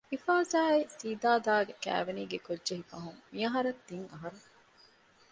އިފާޒާއި 0.13 0.81
ސިދާދާގެ 0.97 1.73
ކައިވެނީގެ 1.85 2.37
ގޮށްޖެހިފަހުން 2.47 3.19
މިއަހަރަށް 3.33 3.81
ތިން 3.87 4.07
އަހަރު 4.11 4.39